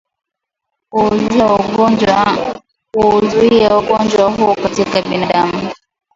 Kuuzuia 2.91 3.77
ugonjwa 3.77 4.31
huu 4.31 4.55
katika 4.55 5.01
binadamu 5.01 5.71